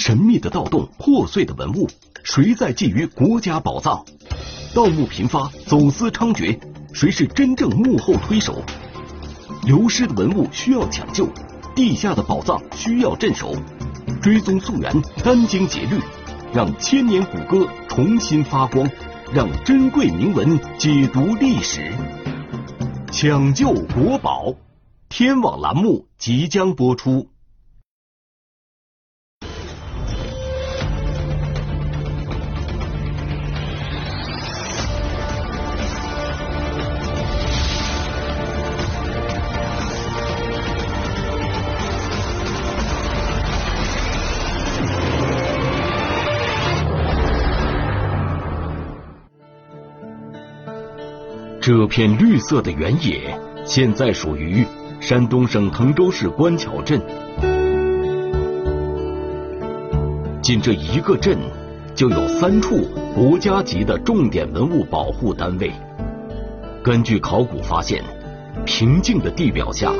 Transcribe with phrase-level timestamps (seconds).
[0.00, 1.86] 神秘的盗洞，破碎的文物，
[2.22, 4.02] 谁在觊觎国家宝藏？
[4.74, 6.58] 盗墓频发，走私猖獗，
[6.94, 8.62] 谁是真正幕后推手？
[9.62, 11.28] 流失的文物需要抢救，
[11.74, 13.54] 地下的宝藏需要镇守，
[14.22, 16.00] 追踪溯源，殚精竭虑，
[16.54, 18.90] 让千年古歌重新发光，
[19.34, 21.92] 让珍贵铭文解读历史，
[23.12, 24.54] 抢救国宝。
[25.10, 27.28] 天网栏目即将播出。
[51.62, 54.64] 这片绿色的原野，现在属于
[54.98, 56.98] 山东省滕州市官桥镇。
[60.42, 61.36] 仅这一个镇，
[61.94, 65.70] 就有三处国家级的重点文物保护单位。
[66.82, 68.02] 根据考古发现，
[68.64, 69.92] 平静的地表下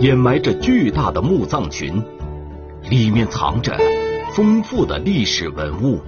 [0.00, 2.02] 掩埋着巨大的墓葬群，
[2.88, 3.78] 里面藏着
[4.34, 6.00] 丰富的历史文物。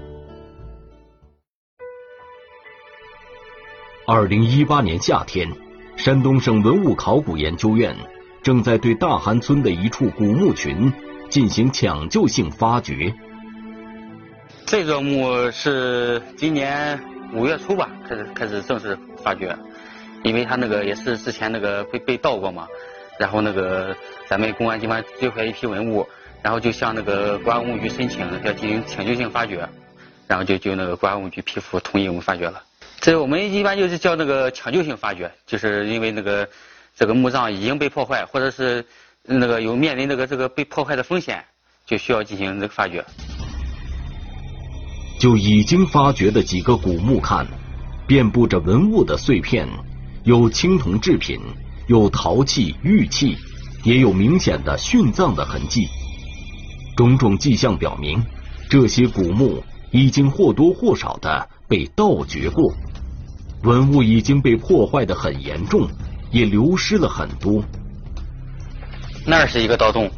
[4.06, 5.50] 二零一八年夏天，
[5.96, 7.96] 山东省文物考古研究院
[8.42, 10.92] 正在对大韩村的一处古墓群
[11.30, 13.14] 进行抢救性发掘。
[14.66, 17.00] 这座墓是今年
[17.32, 19.56] 五月初吧，开始开始正式发掘，
[20.22, 22.66] 因为它那个也是之前那个被被盗过嘛，
[23.18, 23.96] 然后那个
[24.28, 26.06] 咱们公安机关追回一批文物，
[26.42, 29.66] 然后就向那个国安文物局申请要进行抢救性发掘，
[30.28, 32.62] 然后就就那个国安文物局批复同意我们发掘了。
[33.04, 36.48] 这我们一般就是叫那个抢救性发掘，就是因为那个
[36.96, 38.82] 这个墓葬已经被破坏，或者是
[39.22, 41.44] 那个有面临这个这个被破坏的风险，
[41.84, 43.04] 就需要进行这个发掘。
[45.20, 47.46] 就已经发掘的几个古墓看，
[48.06, 49.68] 遍布着文物的碎片，
[50.24, 51.38] 有青铜制品，
[51.88, 53.36] 有陶器、玉器，
[53.82, 55.86] 也有明显的殉葬的痕迹。
[56.96, 58.24] 种种迹象表明，
[58.70, 62.74] 这些古墓已经或多或少的被盗掘过。
[63.64, 65.88] 文物已经被破坏的很严重，
[66.30, 67.64] 也流失了很多。
[69.26, 70.10] 那儿是一个盗洞，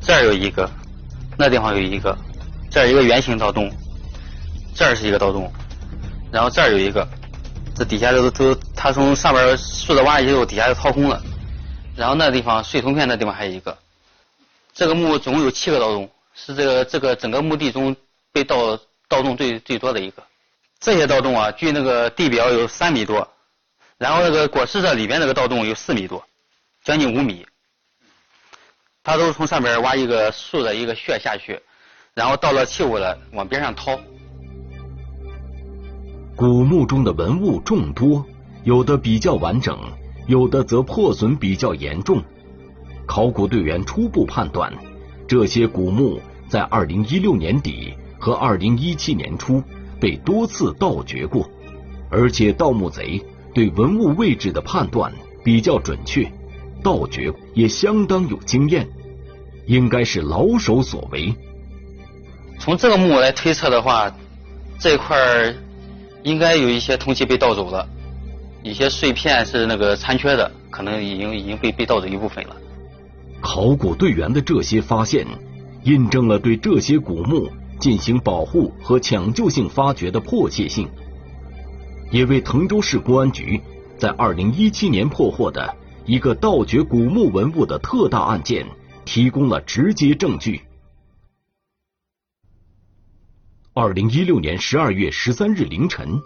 [0.00, 0.68] 这儿有一个，
[1.38, 2.16] 那地方有一个，
[2.68, 3.70] 这儿一个圆形盗洞，
[4.74, 5.50] 这儿是一个盗洞，
[6.32, 7.06] 然后这儿有一个，
[7.76, 11.22] 这底下都都他从上边竖着挖以后，底下就掏空了。
[11.94, 13.78] 然后那地方碎铜片那地方还有一个，
[14.74, 17.94] 这个墓总共有七个盗洞，是这个这个整个墓地中
[18.32, 18.76] 被盗
[19.08, 20.22] 盗洞最最多的一个。
[20.78, 23.28] 这些盗洞啊，距那个地表有三米多，
[23.98, 26.24] 然后那个椁室这里边那个盗洞有四米多，
[26.84, 27.46] 将近五米。
[29.02, 31.60] 他都是从上边挖一个竖的一个穴下去，
[32.12, 33.98] 然后到了器物了往边上掏。
[36.36, 38.26] 古墓中的文物众多，
[38.64, 39.78] 有的比较完整，
[40.26, 42.22] 有的则破损比较严重。
[43.06, 44.72] 考古队员初步判断，
[45.26, 49.62] 这些古墓在二零一六年底和二零一七年初。
[50.06, 51.50] 被多次盗掘过，
[52.08, 53.20] 而且盗墓贼
[53.52, 55.12] 对文物位置的判断
[55.42, 56.30] 比较准确，
[56.80, 58.86] 盗掘也相当有经验，
[59.66, 61.34] 应该是老手所为。
[62.60, 64.16] 从这个墓来推测的话，
[64.78, 65.52] 这块儿
[66.22, 67.84] 应该有一些铜器被盗走了，
[68.62, 72.54] 一些碎片是那个残缺的，可能已经已经被被盗走一部分了。
[73.40, 75.26] 考古队员的这些发现，
[75.82, 77.50] 印证了对这些古墓。
[77.78, 80.88] 进行保护和抢救性发掘的迫切性，
[82.10, 83.60] 也为滕州市公安局
[83.98, 88.66] 在二零一七年破获的一个盗掘古墓文物的特大案件
[89.04, 90.60] 提供了直接证据。
[93.74, 96.18] 二零一六年十二月十三日凌晨，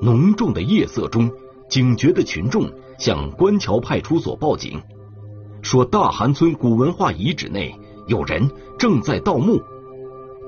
[0.00, 1.30] 浓重的夜色中，
[1.68, 4.80] 警觉的群众向官桥派出所报警，
[5.60, 9.62] 说大韩村古文化遗址内有人正在盗墓。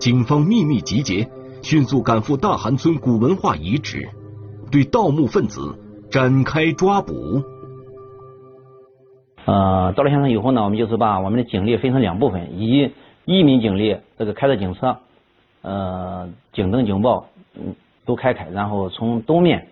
[0.01, 1.29] 警方秘密集结，
[1.63, 4.09] 迅速赶赴大韩村古文化遗址，
[4.73, 5.79] 对盗墓分子
[6.11, 7.13] 展开抓捕。
[9.45, 12.91] 呃，到了现场以后呢，我们就是把我们的警力分成两部分，一
[13.27, 14.97] 一名警力这个开着警车，
[15.61, 17.77] 呃，警灯警报嗯
[18.07, 19.69] 都开开，然后从东面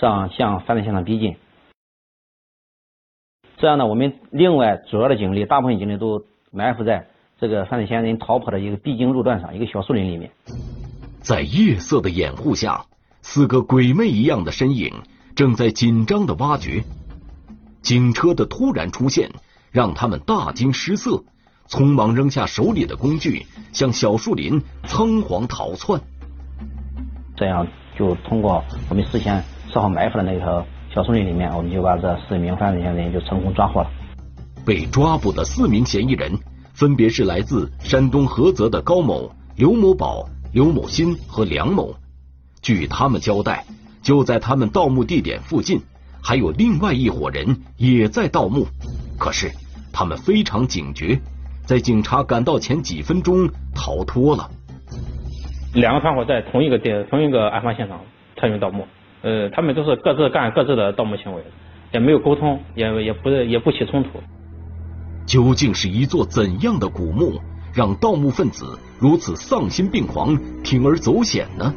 [0.00, 1.36] 上向犯罪现场逼近。
[3.58, 7.06] 这样呢，我们另外主要的警力，大部分警力都埋伏在。
[7.40, 10.28] 这个犯罪嫌疑人逃跑的一个必经路段上，一个小树林里面，
[11.20, 12.84] 在夜色的掩护下，
[13.22, 14.92] 四个鬼魅一样的身影
[15.36, 16.82] 正在紧张的挖掘。
[17.80, 19.30] 警车的突然出现
[19.70, 21.22] 让他们大惊失色，
[21.68, 26.00] 匆忙扔下手里的工具，向小树林仓皇逃窜。
[27.36, 27.64] 这样
[27.96, 33.90] 就通过我们事先设好埋伏的那条小树林里面，我们就把这四名犯罪嫌疑人就成功抓获了。
[34.66, 36.32] 被抓捕的四名嫌疑人
[36.78, 41.92] 分别是来自山东菏泽的高某、刘某宝、刘某新和梁某。
[42.62, 43.64] 据他们交代，
[44.00, 45.80] 就在他们盗墓地点附近，
[46.22, 48.64] 还有另外一伙人也在盗墓。
[49.18, 49.50] 可是
[49.92, 51.18] 他们非常警觉，
[51.66, 54.48] 在警察赶到前几分钟逃脱了。
[55.74, 58.02] 两个团伙在同一个地、同一个案发现场
[58.36, 58.86] 参与盗墓，
[59.22, 61.42] 呃，他们都是各自干各自的盗墓行为，
[61.92, 64.10] 也没有沟通，也也不也不起冲突。
[65.28, 67.38] 究竟是一座怎样的古墓，
[67.74, 70.34] 让盗墓分子如此丧心病狂、
[70.64, 71.72] 铤而走险呢？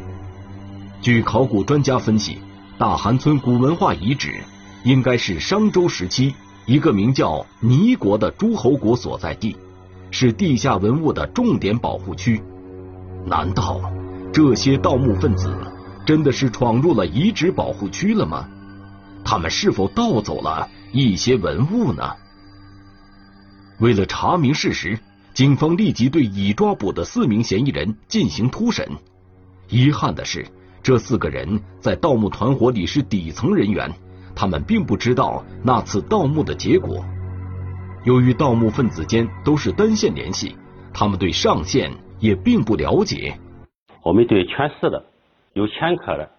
[1.01, 2.37] 据考古专家分析，
[2.77, 4.41] 大韩村古文化遗址
[4.85, 6.33] 应该是商周时期
[6.65, 9.57] 一个名叫尼国的诸侯国所在地，
[10.11, 12.41] 是地下文物的重点保护区。
[13.25, 13.81] 难道
[14.31, 15.53] 这些盗墓分子
[16.05, 18.47] 真的是闯入了遗址保护区了吗？
[19.25, 22.13] 他们是否盗走了一些文物呢？
[23.81, 24.95] 为了查明事实，
[25.33, 28.87] 警方立即对已抓捕的四名嫌疑人进行突审。
[29.69, 30.45] 遗憾的是，
[30.83, 33.91] 这四个人在盗墓团伙里是底层人员，
[34.35, 37.03] 他们并不知道那次盗墓的结果。
[38.05, 40.55] 由于盗墓分子间都是单线联系，
[40.93, 43.35] 他们对上线也并不了解。
[44.03, 45.03] 我们对全市的
[45.53, 46.29] 有前科的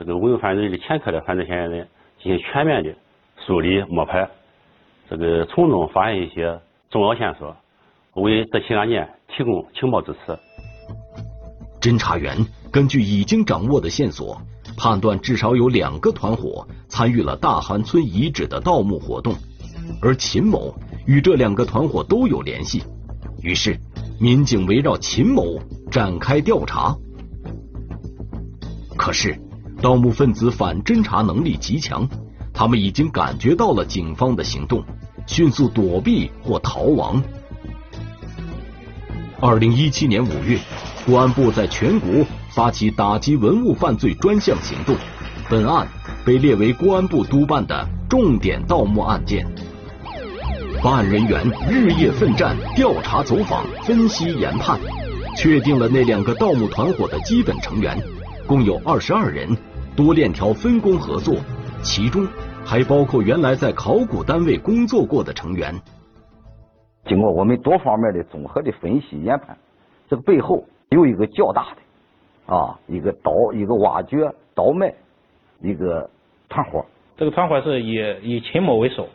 [0.00, 1.88] 这个文物犯罪的前科的犯罪嫌疑人
[2.20, 2.92] 进行全面的
[3.46, 4.28] 梳理摸排，
[5.08, 6.60] 这个从中发现一些。
[6.92, 7.56] 重要线索，
[8.22, 10.38] 为这起案件提供情报支持。
[11.80, 12.36] 侦查员
[12.70, 14.38] 根据已经掌握的线索，
[14.76, 19.34] 判断至少有两个团伙参与了大韩村遗址的盗墓活动，
[20.02, 20.74] 而秦某
[21.06, 22.84] 与这两个团伙都有联系。
[23.40, 23.80] 于是，
[24.20, 25.58] 民警围绕秦某
[25.90, 26.94] 展开调查。
[28.98, 29.40] 可是，
[29.80, 32.06] 盗墓分子反侦查能力极强，
[32.52, 34.84] 他们已经感觉到了警方的行动。
[35.32, 37.22] 迅速躲避或逃亡。
[39.40, 40.58] 二零一七年五月，
[41.06, 44.94] 公安部在全国发起打击文物犯罪专项行动，
[45.48, 45.88] 本案
[46.22, 49.46] 被列为公安部督办的重点盗墓案件。
[50.82, 54.78] 办案人员日夜奋战，调查走访、分析研判，
[55.38, 57.98] 确定了那两个盗墓团伙的基本成员，
[58.46, 59.56] 共有二十二人，
[59.96, 61.36] 多链条分工合作，
[61.82, 62.28] 其中。
[62.64, 65.74] 还包括原来在考古单位工作过的成员。
[67.04, 69.56] 经过我们多方面的综合的分析研判，
[70.08, 74.18] 这个背后有一个较大的啊一个倒一个挖掘
[74.54, 74.94] 倒卖
[75.60, 76.08] 一个
[76.48, 76.84] 团伙。
[77.18, 79.06] 这个团伙是以以秦某为首，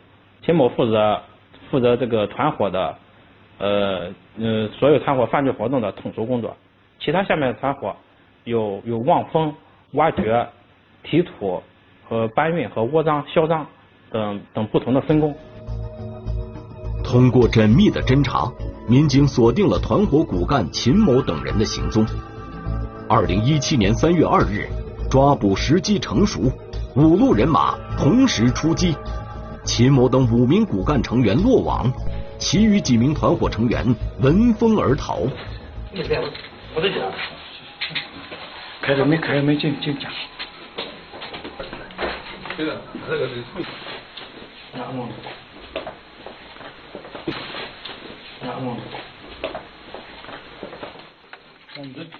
[0.42, 1.20] 秦某负责
[1.70, 2.94] 负责这个团伙的
[3.58, 6.56] 呃呃所有团伙犯罪活动的统筹工作，
[7.00, 7.96] 其他下面的团伙
[8.44, 9.52] 有有望风、
[9.94, 10.46] 挖掘、
[11.02, 11.60] 提土。
[12.08, 13.66] 和搬运和窝赃销赃
[14.10, 15.34] 等等不同的分工。
[17.04, 18.50] 通过缜密的侦查，
[18.88, 22.04] 民警锁定了团伙骨干秦某等人的行踪。
[23.08, 24.68] 二零一七年三月二日，
[25.10, 26.52] 抓捕时机成熟，
[26.94, 28.94] 五路人马同时出击，
[29.64, 31.90] 秦某等五名骨干成员落网，
[32.38, 33.84] 其余几名团伙成员
[34.20, 35.20] 闻风而逃。
[36.74, 36.96] 我在家，
[38.82, 40.08] 开着没开着没进进家。
[42.58, 42.76] 这个，
[43.08, 43.64] 这个是谁？
[44.72, 45.08] 哪么？
[48.42, 48.76] 哪么？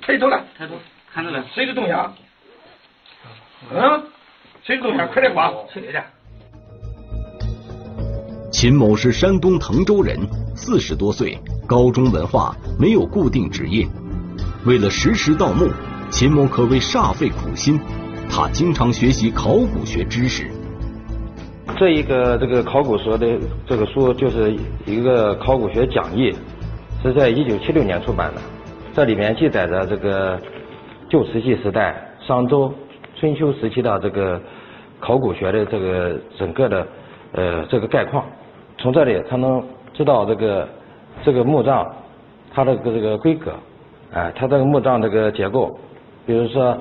[0.00, 0.74] 抬头了，抬头，
[1.12, 1.44] 看着了。
[1.52, 2.14] 谁的东西啊？
[3.72, 4.06] 嗯？
[4.62, 4.98] 谁的东西？
[5.12, 5.52] 快点挂！
[5.74, 6.00] 谁的？
[8.52, 10.20] 秦某是山东滕州人，
[10.54, 13.84] 四十多岁，高中文化，没有固定职业。
[14.64, 15.68] 为了实施盗墓，
[16.12, 17.80] 秦某可谓煞费苦心。
[18.30, 20.46] 他经常学习考古学知识。
[21.76, 24.56] 这一个这个考古所的这个书就是
[24.86, 26.32] 一个考古学讲义，
[27.02, 28.40] 是在一九七六年出版的。
[28.94, 30.38] 这里面记载着这个
[31.08, 32.72] 旧石器时代、商周、
[33.14, 34.40] 春秋时期的这个
[34.98, 36.86] 考古学的这个整个的
[37.32, 38.24] 呃这个概况。
[38.78, 39.62] 从这里才能
[39.94, 40.68] 知道这个
[41.24, 41.86] 这个墓葬
[42.52, 43.52] 它的这个规格，
[44.12, 45.78] 哎，它这个墓葬这个结构，
[46.26, 46.76] 比如说。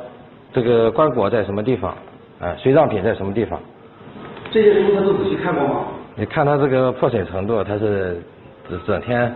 [0.54, 1.92] 这个棺椁在什么地方？
[2.40, 3.60] 啊，随葬品在什么地方？
[4.52, 5.86] 这些书他都仔细看过吗？
[6.16, 8.22] 你看他这个破损程度，他是
[8.86, 9.36] 整天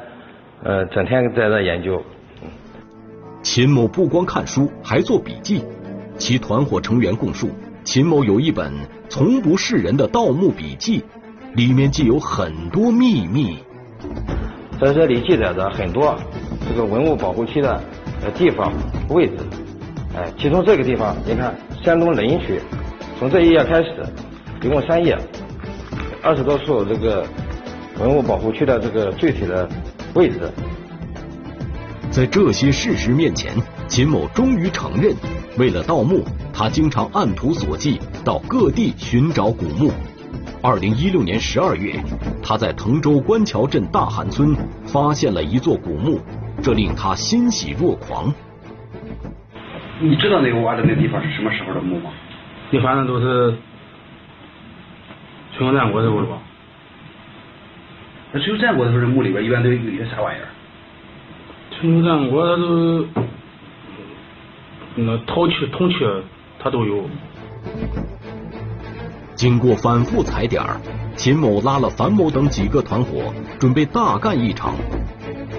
[0.64, 2.02] 呃整天在那研究。
[3.44, 5.64] 秦某不光看书，还做笔记。
[6.18, 7.50] 其团伙成员供述，
[7.84, 8.72] 秦某有一本
[9.10, 11.04] 从不示人的盗墓笔记，
[11.56, 13.58] 里面既有很多秘密。
[14.80, 16.16] 在这里记载着很多
[16.70, 17.80] 这个文物保护区的
[18.24, 18.72] 呃地方
[19.10, 19.38] 位置，
[20.14, 22.60] 哎，其中这个地方，你看山东临朐区，
[23.18, 24.06] 从这一页开始，
[24.62, 25.18] 一共三页，
[26.22, 27.26] 二十多处这个
[27.98, 29.68] 文物保护区的这个具体的
[30.14, 30.52] 位置。
[32.10, 33.54] 在这些事实面前，
[33.88, 35.16] 秦某终于承认，
[35.58, 39.92] 为了盗墓，他经常按图索骥，到各地寻找古墓。
[40.62, 41.98] 二零一六年十二月，
[42.44, 44.54] 他在滕州官桥镇大韩村
[44.86, 46.20] 发现了一座古墓，
[46.62, 48.32] 这令他欣喜若狂。
[50.04, 52.10] 你知道那个挖的那地方是什么时候的墓吗？
[52.72, 53.54] 你反正都是
[55.56, 56.40] 春秋战国时候的吧？
[58.32, 60.48] 那春秋战国的时候，墓里边一般都有些啥玩意儿？
[61.70, 63.06] 春秋战国都
[64.96, 65.98] 那陶器、铜器，
[66.60, 67.08] 它都有。
[69.36, 70.82] 经过反复踩点儿，
[71.16, 74.74] 秦某拉了樊某等几个团伙，准备大干一场。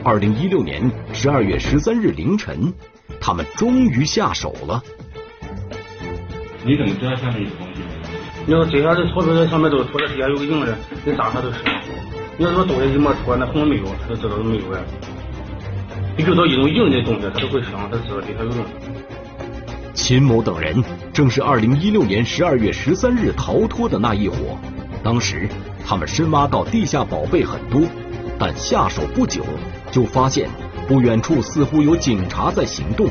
[0.05, 2.73] 二零一六年十二月十三日凌晨，
[3.23, 4.83] 他们终于下手了。
[6.65, 7.81] 你怎么知道下面有东西
[8.45, 11.59] 你要这下这钞票在上面都拖着，底下有个硬的，你打它都是。
[12.37, 14.81] 你要说东西一没拖，那什么没有，他就知道是没有呀。
[16.17, 18.65] 你遇到一种硬的东西，他都会想，他知道底下有东西。
[19.95, 24.59] 秦某等人正是二零一六年十二月十三日逃脱的那一伙。
[25.05, 25.49] 当时
[25.87, 27.83] 他们深挖到地下宝贝很多，
[28.39, 29.45] 但下手不久
[29.93, 30.49] 就发现
[30.89, 33.07] 不远处似乎有警察在行动。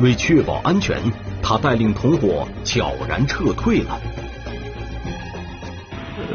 [0.00, 0.96] 为确保安全，
[1.42, 4.00] 他带领同伙悄然撤退了。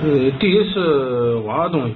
[0.01, 1.87] 呃，第一次挖东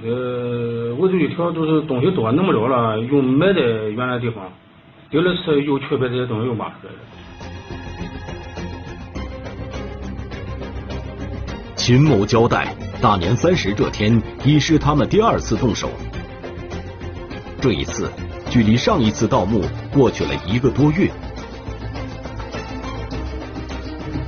[0.98, 4.50] 我就一条就是东西多，弄不了了，又埋在原来地方。
[5.10, 6.98] 第二次又去把这些东西又挖出来了。
[11.76, 15.90] 秦某交代，大年三十这天已是他们第二次动手。
[17.60, 18.10] 这一次，
[18.50, 19.62] 距离上一次盗墓
[19.92, 21.10] 过去了一个多月。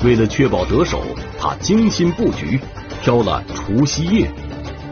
[0.04, 1.02] 为了确保得手，
[1.38, 2.60] 他精心布局，
[3.02, 4.30] 挑了除夕夜，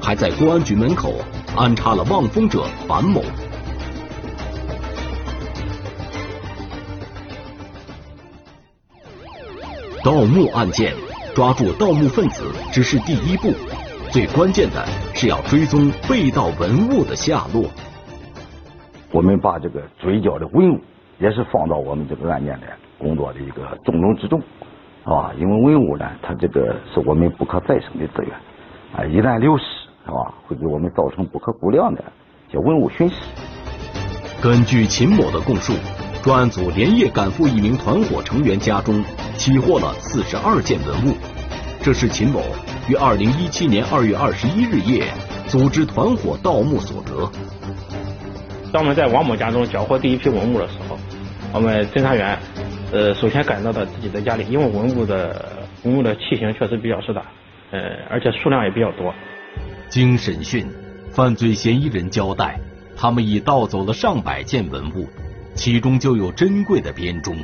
[0.01, 1.15] 还在公安局门口
[1.57, 3.23] 安插了望风者樊某。
[10.05, 10.95] 盗墓案件。
[11.35, 12.43] 抓住盗墓分子
[12.73, 13.55] 只是第一步，
[14.11, 17.71] 最关键的是要追踪被盗文物的下落。
[19.19, 20.79] 我们把这个追缴的文物
[21.19, 22.69] 也是放到我们这个案件的
[23.01, 24.39] 工作的一个重中之重，
[25.03, 25.33] 是吧？
[25.37, 28.33] 因为文物呢，它这个是我们不可再生的资源，
[28.95, 29.65] 啊，一旦流失，
[30.07, 32.05] 是吧，会给我们造成不可估量的
[32.49, 33.17] 叫文物损失。
[34.41, 35.73] 根据秦某的供述。
[36.23, 39.03] 专案组连夜赶赴一名团伙成员家中，
[39.35, 41.17] 起获了四十二件文物。
[41.81, 42.41] 这是秦某
[42.89, 45.05] 于二零一七年二月二十一日夜
[45.47, 47.31] 组织团伙盗墓所得。
[48.73, 50.99] 当我们在王某家中缴获第一批文物的时候，
[51.55, 52.39] 我们侦查员
[52.93, 57.23] 呃首先赶到了自己的家里，因为文物的文物的器型确实比较实大，
[57.71, 57.79] 呃
[58.11, 59.15] 而且数量也比较多。
[59.89, 60.67] 经审讯，
[61.11, 62.61] 犯罪嫌疑人交代，
[62.95, 65.09] 他们已盗走了上百件文物。
[65.55, 67.37] 其中就有珍贵的编钟，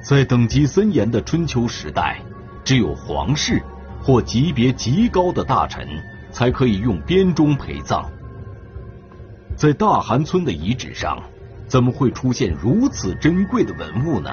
[0.00, 2.18] 在等级森严的春秋时代，
[2.64, 3.62] 只有皇室
[4.02, 5.86] 或级别极高的大臣
[6.32, 8.10] 才可以用编钟陪葬。
[9.56, 11.16] 在大韩村的遗址上，
[11.66, 14.30] 怎么会出现如此珍贵的文物呢？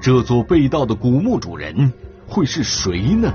[0.00, 1.92] 这座被盗的古墓主人
[2.26, 3.32] 会是谁呢？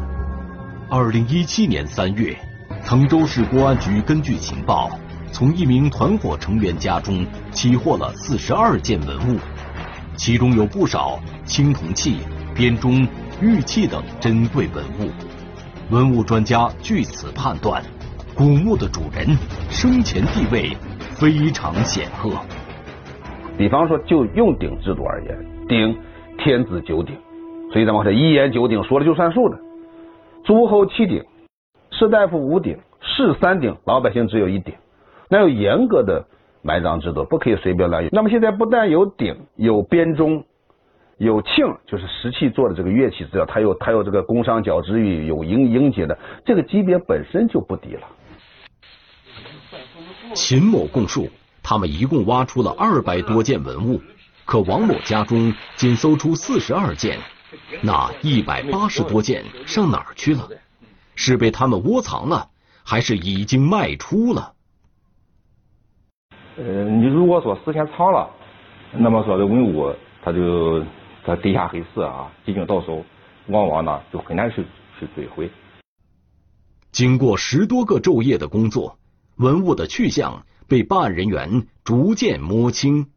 [0.89, 2.37] 二零一七年三月，
[2.85, 4.89] 滕州市公安局根据情报。
[5.31, 9.39] 从一名团伙成员家中起获了四十二件文物，
[10.15, 12.19] 其中有不少青铜器、
[12.53, 13.07] 编钟、
[13.41, 15.09] 玉器等珍贵文物。
[15.89, 17.83] 文物专家据此判断，
[18.35, 19.35] 古墓的主人
[19.71, 20.77] 生前地位
[21.19, 22.31] 非常显赫。
[23.57, 25.95] 比方说，就用鼎制度而言，鼎
[26.37, 27.15] 天子九鼎，
[27.71, 29.57] 所以咱们说一言九鼎，说了就算数的。
[30.43, 31.23] 诸侯七鼎，
[31.91, 34.73] 士大夫五鼎，士三鼎，老百姓只有一鼎。
[35.29, 36.25] 那有严格的
[36.61, 38.09] 埋葬制度，不可以随便乱用。
[38.11, 40.43] 那么现在不但有鼎、有编钟、
[41.17, 48.01] 有磬，就是石器做的这个乐器，只要它有它有这个工商角徵羽，有音音节的，这个级别本身就不低了。
[50.35, 51.29] 秦某供述，
[51.61, 54.01] 他们一共挖出了二百多件文物，
[54.45, 57.19] 可王某家中仅搜出四十二件，
[57.81, 60.49] 那一百八十多件上哪儿去了？
[61.15, 62.49] 是被他们窝藏了，
[62.83, 64.53] 还是已经卖出了？
[66.57, 68.29] 呃，你如果说时间长了，
[68.91, 70.83] 那么说的文物，它就
[71.25, 73.03] 在地下黑市啊，几经到手，
[73.47, 74.65] 往往呢就很难去
[74.99, 75.49] 去追回。
[76.91, 78.97] 经过十多个昼夜的工作，
[79.37, 83.07] 文物的去向被办案人员逐渐摸清。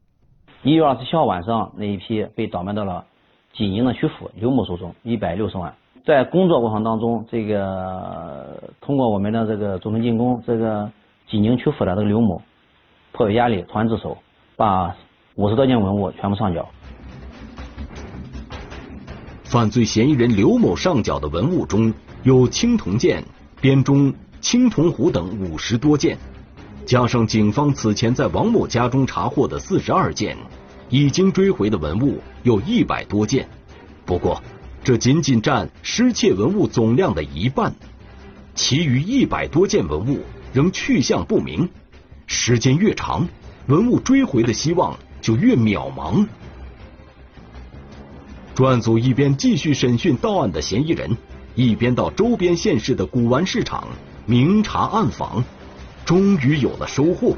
[0.63, 3.05] 一月二十七号晚上，那一批被倒卖到了
[3.53, 5.75] 济宁的曲阜刘某手中，一百六十万。
[6.05, 10.91] 在工作过程当中，这个通过我们的这个主动进攻，这个
[11.29, 12.41] 济宁曲阜的这个刘某
[13.13, 14.17] 迫于压力投案自首，
[14.57, 14.97] 把
[15.35, 16.67] 五十多件文物全部上缴。
[19.45, 21.93] 犯罪嫌疑人刘某上缴的文物中
[22.25, 23.23] 有青铜剑、
[23.61, 26.19] 编钟、青铜壶等五十多件，
[26.85, 30.37] 加上警方此前在王某家中查获的四十二件，
[30.89, 33.49] 已经追回的文物有一百多件。
[34.05, 34.41] 不过，
[34.85, 37.75] 这仅仅占失窃文物总量的一半，
[38.55, 40.21] 其余一百多件文物
[40.53, 41.69] 仍去向不明。
[42.29, 43.27] 时间越长，
[43.67, 46.27] 文物追回的希望就越渺茫。
[48.55, 51.17] 专案组一边继续审讯到案的嫌疑人，
[51.55, 53.89] 一边到周边县市的古玩市场
[54.29, 55.45] 明察暗访，
[56.05, 57.37] 终于有了收获。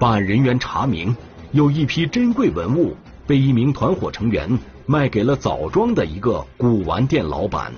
[0.00, 1.16] 办案人员查明，
[1.52, 7.72] 有一批珍贵文物被一名团伙成员卖给了枣庄的一个古玩店老板，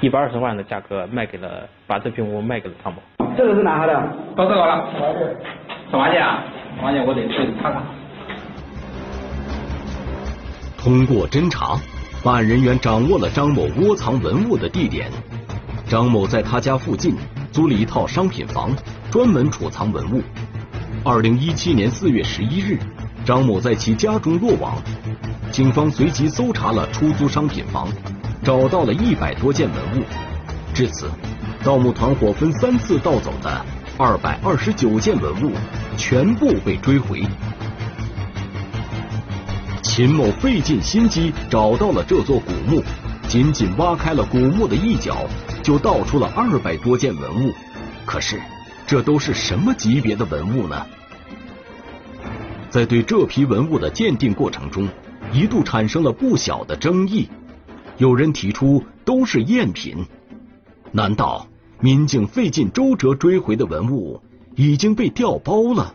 [0.00, 3.00] 一百二十万的价格卖给了，把这批文物卖给了汤某。
[3.36, 3.92] 这个是哪号的？
[4.36, 4.90] 到这个了。
[5.92, 6.42] 什么件啊？
[6.76, 7.06] 什么件？
[7.06, 7.80] 我得去看看。
[10.76, 11.78] 通过侦查，
[12.24, 15.08] 办案人员掌握了张某窝藏文物的地点。
[15.88, 17.14] 张某在他家附近
[17.52, 18.74] 租了一套商品房，
[19.10, 20.22] 专门储藏文物。
[21.04, 22.78] 二零一七年四月十一日，
[23.24, 24.82] 张某在其家中落网。
[25.52, 27.88] 警方随即搜查了出租商品房，
[28.42, 30.04] 找到了一百多件文物。
[30.74, 31.08] 至此，
[31.62, 33.64] 盗墓团伙分三次盗走的
[33.96, 35.52] 二百二十九件文物
[35.96, 37.22] 全部被追回。
[39.82, 42.82] 秦某费尽心机找到了这座古墓，
[43.28, 45.24] 仅仅挖开了古墓的一角，
[45.64, 47.52] 就盗出了二百多件文物。
[48.06, 48.40] 可是，
[48.86, 50.86] 这都是什么级别的文物呢？
[52.70, 54.88] 在对这批文物的鉴定过程中，
[55.32, 57.28] 一度产生了不小的争议。
[57.96, 60.04] 有人提出都是赝品，
[60.92, 61.48] 难道
[61.80, 64.22] 民警费尽周折追回的文物
[64.54, 65.94] 已经被调包了？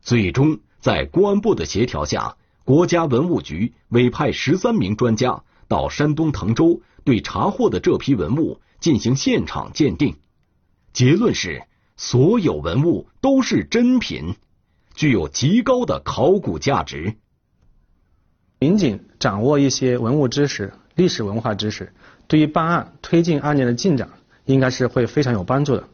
[0.00, 0.58] 最终。
[0.80, 10.16] 在公安部的协调下，国家文物局委派十三名专家到山东滕州，对查获的这批文物进行现场鉴定。
[10.92, 11.62] 结论是，
[11.96, 14.34] 所有文物都是真品，
[14.94, 17.14] 具有极高的考古价值。
[18.58, 21.92] 民警掌握一些文物知识、历史文化知识，
[22.28, 24.10] 对于办案、推进案件的进展，
[24.44, 25.88] 应该是会非常有帮助的。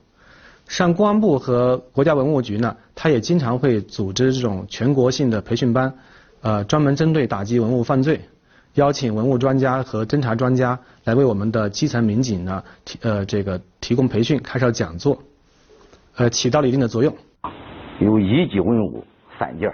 [0.67, 5.97] 像公安部和国家文物局呢，他也经常会组织这种全国性的培训班，
[6.43, 8.29] 呃，专门针对打击文物犯罪，
[8.75, 15.19] 邀请文物专家和侦查专家来为我们的基层民警呢提呃这个提供培训，开设讲座，
[16.17, 17.15] 呃，起到了一定的作用。
[17.99, 19.05] 有一级文物
[19.39, 19.73] 三件，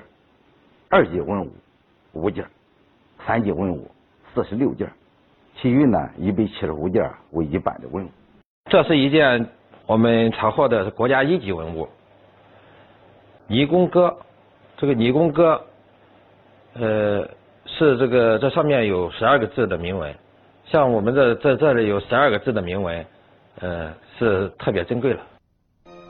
[0.89, 1.51] 二级文物
[2.13, 2.45] 五件，
[3.27, 3.91] 三级文物
[4.35, 4.91] 四十六件，
[5.61, 8.09] 其余呢一百七十五件为一般的文物。
[8.71, 9.47] 这是一件。
[9.87, 11.87] 我们查获的国家一级文物，
[13.49, 14.17] 泥公戈。
[14.79, 15.61] 这个泥公戈，
[16.73, 17.29] 呃，
[17.77, 20.15] 是这个这上面有十二个字的铭文。
[20.71, 23.05] 像我们这这这里有十二个字的铭文，
[23.61, 25.21] 呃，是特别珍贵了。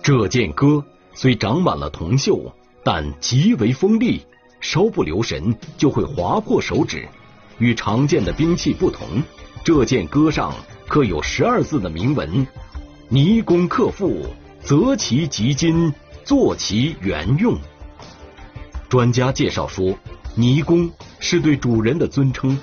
[0.03, 2.53] 这件戈虽长满了铜锈，
[2.85, 4.21] 但极为锋利，
[4.61, 7.07] 稍不留神就会划破手指。
[7.59, 9.07] 与常见的兵器不同，
[9.65, 10.53] 这件戈上
[10.87, 12.47] 刻有十二字的铭文。
[13.09, 14.27] 泥工克复，
[14.61, 15.93] 择其极金，
[16.25, 17.55] 作其原用。
[18.89, 19.93] 专家介绍说，
[20.37, 22.59] 泥工是对主人的尊称，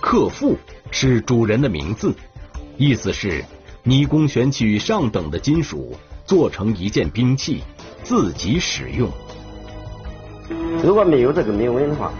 [0.00, 0.56] 克父
[0.90, 2.14] 是主人的名字，
[2.76, 3.44] 意思是
[3.82, 7.62] 泥工选取上等的金属做成一件兵器，
[8.02, 9.10] 自己使用。
[10.82, 12.12] 如果没有这个铭文的话，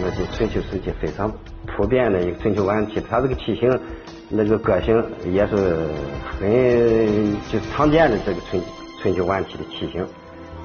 [0.00, 1.30] 那就春秋时期非常
[1.66, 3.80] 普遍的一个春秋晚期，它这个器型。
[4.34, 4.96] 那个个性
[5.30, 5.90] 也是
[6.24, 8.62] 很就常见的这个春
[9.02, 10.02] 春秋晚期的器型，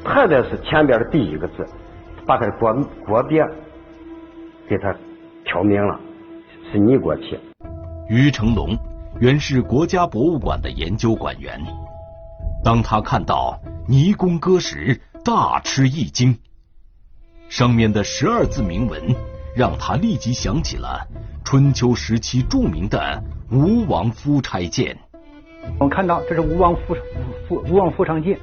[0.06, 1.68] 特别是前边的第一个字，
[2.28, 2.74] 把它的国
[3.06, 3.42] 国别
[4.68, 4.94] 给它
[5.46, 6.00] 挑明了，
[6.70, 7.40] 是你国器。
[8.10, 8.78] 于成龙
[9.20, 11.60] 原是国家博物馆的研究馆员，
[12.63, 16.38] 当他看到泥工戈时，大吃一惊，
[17.48, 19.02] 上面的十二字铭文
[19.56, 21.08] 让他立即想起了
[21.46, 23.24] 春秋时期著名的。
[23.50, 24.98] 吴王夫差剑，
[25.80, 26.94] 我们看到这是吴王夫
[27.48, 28.38] 夫吴王夫差剑，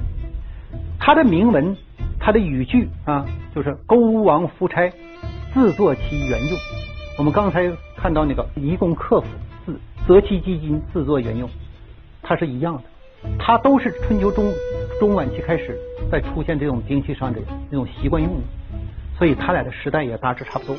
[0.99, 1.77] 它的铭文，
[2.19, 4.91] 它的语句啊，就是勾王夫差，
[5.53, 6.57] 自作其原用。
[7.17, 9.27] 我们刚才看到那个“一共克服”
[9.65, 11.49] 自，择其基金，自作原用，
[12.21, 12.83] 它是一样的。
[13.39, 14.53] 它都是春秋中
[14.99, 15.79] 中晚期开始
[16.11, 18.41] 在出现这种兵器上的那种习惯用的，
[19.17, 20.75] 所以它俩的时代也大致差不多。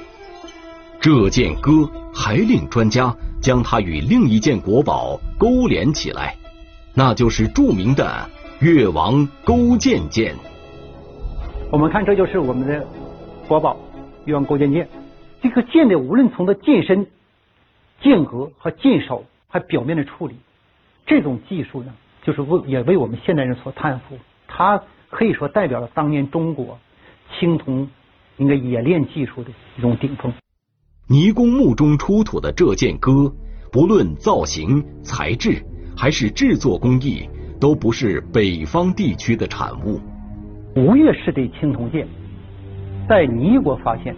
[1.00, 6.34] 这件戈还令专家将它与另一件国宝勾连起来，
[6.94, 8.28] 那就是著名的
[8.60, 10.34] 越王勾践剑。
[11.68, 12.86] 我们看，这就是我们的
[13.48, 13.76] 国宝
[14.24, 14.88] 越王勾践剑。
[15.42, 17.08] 这个剑的无论从它剑身、
[18.00, 20.36] 剑格和剑首，还表面的处理，
[21.06, 24.16] 这种技术呢，就是为也为我们现代人所叹服。
[24.46, 26.78] 它可以说代表了当年中国
[27.36, 27.88] 青铜
[28.36, 30.32] 应该冶炼技术的一种顶峰。
[31.08, 33.34] 泥公墓中出土的这件戈，
[33.72, 35.60] 不论造型、材质
[35.96, 37.28] 还是制作工艺，
[37.60, 40.00] 都不是北方地区的产物。
[40.76, 42.06] 吴越式的青铜剑
[43.08, 44.14] 在尼国发现，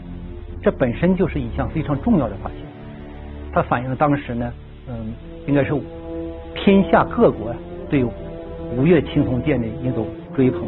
[0.60, 2.58] 这本身就是一项非常重要的发现。
[3.52, 4.52] 它反映了当时呢，
[4.88, 5.12] 嗯，
[5.46, 5.70] 应该是
[6.56, 7.54] 天下各国
[7.88, 8.04] 对
[8.76, 10.62] 吴越青铜剑的一种追捧。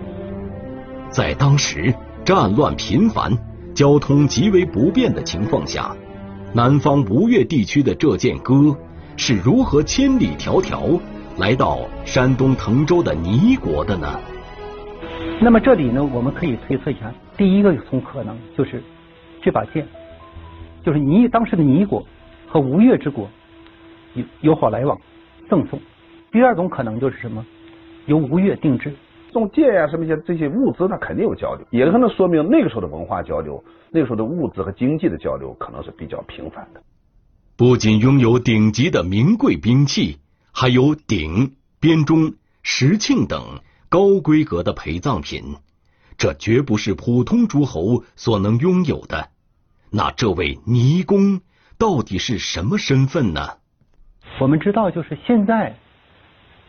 [1.11, 1.93] 在当时
[2.25, 3.33] 战乱频繁、
[3.75, 5.95] 交通极为不便的情况下。
[6.53, 8.77] 南方吴越地区的这件戈
[9.17, 11.01] 是如何千里迢迢
[11.39, 14.19] 来到山东滕州的倪国的呢？
[15.41, 18.83] 那么这里呢，我们可以推测一下，第一个从可能就是
[19.43, 19.87] 这把剑，
[20.85, 22.07] 就是倪当时的尼国
[22.47, 23.29] 和吴越之国
[24.15, 24.99] 友友好来往，
[25.49, 25.81] 赠送。
[26.31, 27.45] 第二种可能就是什么？
[28.07, 28.95] 由吴越定制。
[29.33, 36.83] 送剑呀，什么些这些物资，那肯定有交流，也可能说明那个时候的文化交流，那个时候的物资和经济的交流可能是比较频繁的。
[37.57, 40.19] 不仅拥有顶级的名贵兵器，
[40.53, 45.57] 还有鼎、编钟、石磬等高规格的陪葬品，
[46.17, 49.31] 这绝不是普通诸侯所能拥有的。
[49.91, 51.41] 那这位倪公
[51.77, 53.59] 到底是什么身份呢？
[54.41, 55.75] 我们知道，就是现在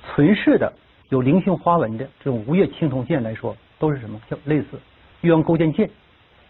[0.04, 0.74] 存世的。
[1.10, 4.20] 有菱形花纹的这种吴越青铜剑来说，都是什么？
[4.28, 4.80] 像类似
[5.20, 5.92] 越王勾践剑、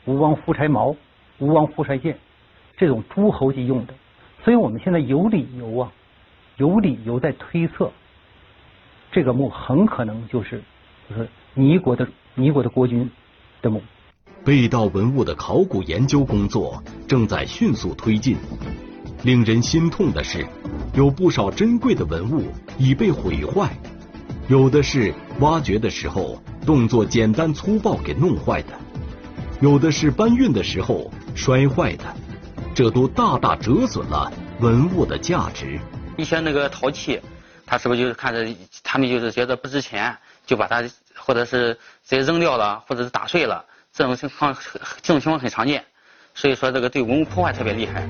[0.06, 0.96] 吴王夫差矛、
[1.40, 2.18] 吴王夫差剑
[2.78, 3.94] 这种诸侯级用的。
[4.42, 5.92] 所以我们现在有理由啊，
[6.56, 7.92] 有理由在推测，
[9.12, 10.64] 这个墓很可能就是
[11.10, 13.10] 就是尼国的尼国的国君
[13.62, 13.82] 的墓。
[14.44, 18.38] 被盗文物的考古研究工作正在迅速推进。
[19.24, 20.48] 令人心痛的是，
[20.96, 22.48] 有不少珍贵的文物
[22.80, 23.70] 已被毁坏。
[24.48, 28.70] 有的是挖掘的时候动作简单粗暴给弄坏的，
[29.62, 32.06] 有的是搬运的时候摔坏的，
[32.74, 35.80] 这都大大折损了文物的价值。
[36.18, 37.20] 一些那个陶器，
[37.72, 38.46] 他是不是就是看着
[38.84, 40.14] 他们就是觉得不值钱，
[40.46, 40.84] 就把它
[41.16, 41.74] 或者是
[42.06, 44.54] 直接扔掉了，或者是打碎了，这种情况
[45.02, 45.82] 这种情况很常见。
[46.36, 48.06] 所以说这个对文物破坏特别厉害。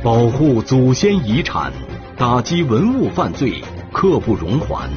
[0.00, 1.72] 保护祖先遗产，
[2.16, 3.60] 打击文物犯罪。
[3.92, 4.88] 刻不容缓。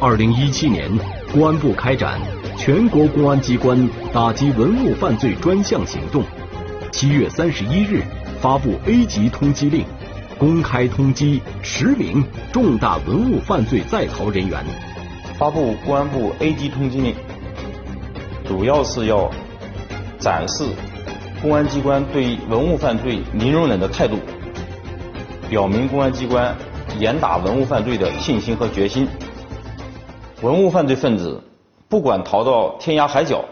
[0.00, 0.88] 二零一七年，
[1.32, 2.20] 公安部开展
[2.56, 6.22] 全国公安机关打击文物犯罪专项行动。
[6.92, 8.04] 七月三十一日，
[8.40, 9.84] 发布 A 级通缉令，
[10.44, 14.62] 公开通缉十名重大文物犯罪在逃人员。
[15.38, 17.14] 发布公安部 A 级通缉令，
[18.46, 19.30] 主要是要
[20.18, 20.66] 展示
[21.40, 24.18] 公安机关对文物犯罪零容忍的态度，
[25.48, 26.54] 表明公安机关。
[26.98, 29.08] 严打文物犯罪的信心和决心。
[30.42, 31.42] 文物犯罪分子
[31.88, 33.42] 不管逃到天涯海角，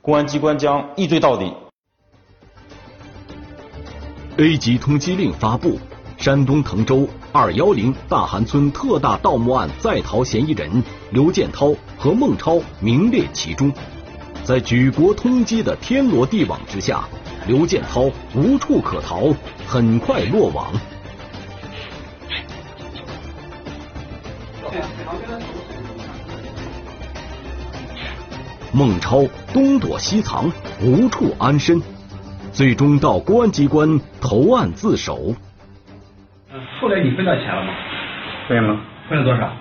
[0.00, 1.52] 公安机关将一追到底。
[4.38, 5.78] A 级通缉令发布，
[6.16, 13.70] 山东滕州二幺零大韩村特大盗墓案在逃嫌疑人刘建涛和孟超名列其中。
[14.42, 17.06] 在举国通缉的天罗地网之下，
[17.46, 19.34] 刘建涛无处可逃，
[19.66, 20.72] 很快落网。
[28.72, 31.80] 孟超东躲西藏，无处安身，
[32.52, 35.34] 最终到公安机关投案自首。
[36.80, 37.74] 后来你分到钱了吗？
[38.46, 38.78] 分了。
[39.08, 39.52] 分了多少？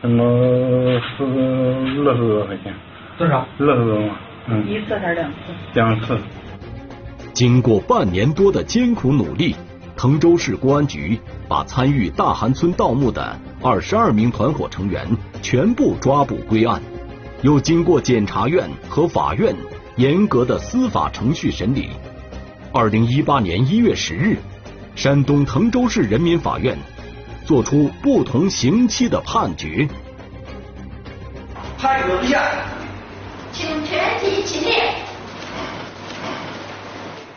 [0.00, 1.24] 分了是
[2.08, 2.72] 二十多块钱。
[3.18, 3.40] 多少？
[3.58, 4.10] 二十多万。
[4.46, 4.64] 嗯。
[4.68, 5.36] 一次还是两次？
[5.74, 6.18] 两次。
[7.32, 9.56] 经过半年多的艰苦努力，
[9.96, 15.04] 滕州市公安局把参与大韩村盗墓的二十二名团伙成员
[15.42, 16.80] 全部抓捕归案。
[17.42, 19.54] 又经过检察院和法院
[19.96, 21.90] 严格的司法程序审理，
[22.78, 24.36] 二零一八年一月十日，
[24.94, 26.76] 山东滕州市人民法院
[27.46, 29.88] 作出不同刑期的判决。
[31.78, 32.42] 判决如下：
[33.50, 34.74] 请全体起立。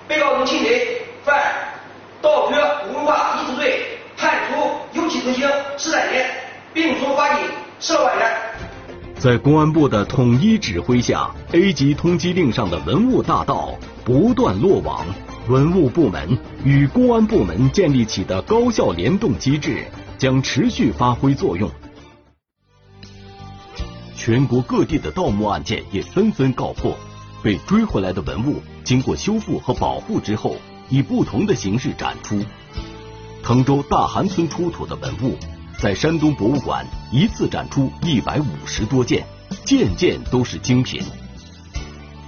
[0.09, 1.41] 被告人秦雷犯
[2.21, 2.57] 盗掘
[2.93, 4.59] 文化遗址罪，判处
[4.91, 6.29] 有期徒刑十三年。
[6.73, 7.45] 并处罚金
[7.79, 8.29] 十万元。
[9.17, 13.73] 在公安部的统一指挥下，A 级通缉令上的文物大盗
[14.05, 15.05] 不断落网，
[15.49, 19.83] 文物部门与公安部门建立起的高效联动机制
[20.15, 21.67] 将持续发挥作用。
[24.15, 26.95] 全国各地的盗墓案件也纷纷告破，
[27.41, 30.55] 被追回来的文物经过修复和保护之后，
[30.87, 32.39] 以不同的形式展出。
[33.41, 35.35] 滕州大韩村出土的文物，
[35.79, 39.25] 在山东博物馆一次展出一百五十多件，
[39.65, 41.01] 件件都是精品。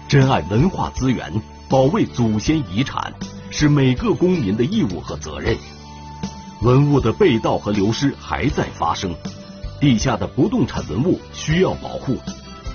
[0.08, 1.32] 珍爱文化资源，
[1.72, 3.14] 保卫祖先遗产，
[3.50, 5.56] 是每个公民的义务和责任。
[6.64, 9.16] 文物的被盗和流失还在发生。
[9.80, 12.18] 地下的不动产文物需要保护，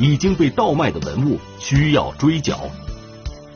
[0.01, 2.59] 已经被盗卖的文物需要追缴。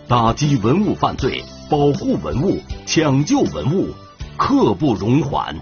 [0.06, 3.94] 打击文物犯罪，保护文物，抢救文物，
[4.36, 5.58] 刻不容缓。